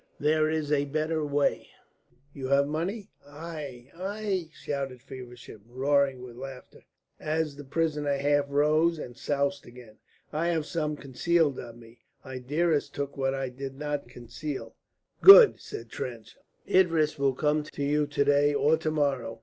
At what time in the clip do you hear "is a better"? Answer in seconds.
0.49-1.23